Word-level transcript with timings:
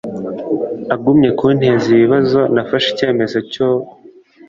agumye 0.93 1.29
kunteza 1.39 1.85
ibibazo 1.95 2.39
nafashe 2.53 2.87
ikemezo 2.93 3.37
cyo 3.51 3.67